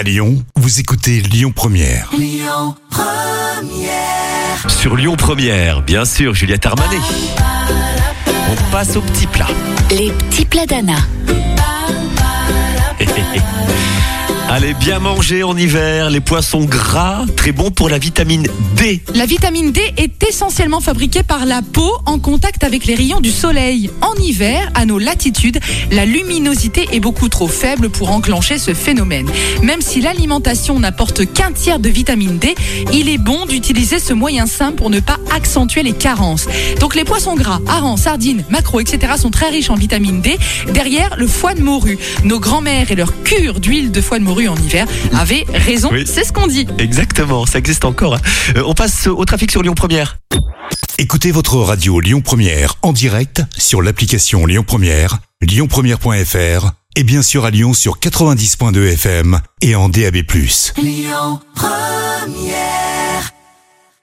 À 0.00 0.02
Lyon, 0.02 0.42
vous 0.56 0.80
écoutez 0.80 1.20
Lyon 1.20 1.52
Première. 1.54 2.10
Sur 4.66 4.96
Lyon 4.96 5.14
Première, 5.14 5.82
bien 5.82 6.06
sûr, 6.06 6.32
Juliette 6.32 6.64
Armanet. 6.64 6.96
On 8.26 8.72
passe 8.72 8.96
au 8.96 9.02
petit 9.02 9.26
plat. 9.26 9.48
Les 9.90 10.10
petits 10.10 10.46
plats 10.46 10.64
d'Anna. 10.64 10.96
Allez, 14.52 14.74
bien 14.74 14.98
manger 14.98 15.44
en 15.44 15.56
hiver, 15.56 16.10
les 16.10 16.18
poissons 16.18 16.64
gras, 16.64 17.24
très 17.36 17.52
bons 17.52 17.70
pour 17.70 17.88
la 17.88 17.98
vitamine 17.98 18.48
D. 18.74 19.00
La 19.14 19.24
vitamine 19.24 19.70
D 19.70 19.80
est 19.96 20.24
essentiellement 20.28 20.80
fabriquée 20.80 21.22
par 21.22 21.46
la 21.46 21.62
peau 21.62 21.88
en 22.04 22.18
contact 22.18 22.64
avec 22.64 22.84
les 22.84 22.96
rayons 22.96 23.20
du 23.20 23.30
soleil. 23.30 23.90
En 24.02 24.12
hiver, 24.20 24.68
à 24.74 24.86
nos 24.86 24.98
latitudes, 24.98 25.60
la 25.92 26.04
luminosité 26.04 26.88
est 26.90 26.98
beaucoup 26.98 27.28
trop 27.28 27.46
faible 27.46 27.90
pour 27.90 28.10
enclencher 28.10 28.58
ce 28.58 28.74
phénomène. 28.74 29.30
Même 29.62 29.82
si 29.82 30.00
l'alimentation 30.00 30.80
n'apporte 30.80 31.32
qu'un 31.32 31.52
tiers 31.52 31.78
de 31.78 31.88
vitamine 31.88 32.38
D, 32.38 32.56
il 32.92 33.08
est 33.08 33.18
bon 33.18 33.46
d'utiliser 33.46 34.00
ce 34.00 34.12
moyen 34.12 34.46
simple 34.46 34.78
pour 34.78 34.90
ne 34.90 34.98
pas 34.98 35.18
accentuer 35.32 35.84
les 35.84 35.92
carences. 35.92 36.48
Donc 36.80 36.96
les 36.96 37.04
poissons 37.04 37.36
gras, 37.36 37.60
harengs, 37.68 37.98
sardines, 37.98 38.42
maquereaux, 38.50 38.80
etc. 38.80 39.12
sont 39.16 39.30
très 39.30 39.50
riches 39.50 39.70
en 39.70 39.76
vitamine 39.76 40.22
D. 40.22 40.36
Derrière, 40.74 41.14
le 41.16 41.28
foie 41.28 41.54
de 41.54 41.62
morue. 41.62 42.00
Nos 42.24 42.40
grands-mères 42.40 42.90
et 42.90 42.96
leur 42.96 43.12
cure 43.22 43.60
d'huile 43.60 43.89
de 43.90 44.00
foie 44.00 44.18
de 44.18 44.24
morue 44.24 44.48
en 44.48 44.56
hiver 44.56 44.86
avaient 45.16 45.44
raison, 45.52 45.88
Oui. 45.92 46.04
c'est 46.06 46.24
ce 46.24 46.32
qu'on 46.32 46.46
dit. 46.46 46.66
Exactement, 46.78 47.46
ça 47.46 47.58
existe 47.58 47.84
encore. 47.84 48.14
hein. 48.14 48.20
Euh, 48.56 48.62
on 48.66 48.74
passe 48.74 49.06
au 49.06 49.24
trafic 49.24 49.50
sur 49.50 49.62
Lyon 49.62 49.74
Première. 49.74 50.18
Écoutez 50.98 51.30
votre 51.32 51.56
radio 51.56 52.00
Lyon 52.00 52.20
Première 52.20 52.74
en 52.82 52.92
direct 52.92 53.42
sur 53.56 53.80
l'application 53.82 54.44
Lyon 54.46 54.64
Première, 54.66 55.18
lyonpremière.fr 55.40 56.72
et 56.96 57.04
bien 57.04 57.22
sûr 57.22 57.44
à 57.44 57.50
Lyon 57.50 57.72
sur 57.72 57.98
90.2 57.98 58.92
FM 58.92 59.40
et 59.62 59.74
en 59.74 59.88
DAB+. 59.88 60.16
Lyon 60.76 61.40
Première 61.54 62.69